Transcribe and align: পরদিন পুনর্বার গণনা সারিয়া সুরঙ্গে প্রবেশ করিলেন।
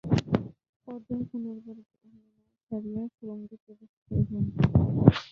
পরদিন 0.87 1.19
পুনর্বার 1.29 1.77
গণনা 1.87 2.21
সারিয়া 2.65 3.03
সুরঙ্গে 3.15 3.55
প্রবেশ 3.63 3.91
করিলেন। 4.01 4.45